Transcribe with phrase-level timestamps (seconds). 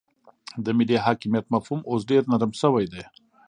[0.63, 3.03] د ملي حاکمیت مفهوم اوس ډیر نرم شوی دی